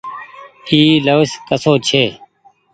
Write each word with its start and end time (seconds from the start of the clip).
اي 0.69 0.79
لڦز 1.05 1.31
ڪسو 1.47 1.73
ڇي۔ 1.87 2.03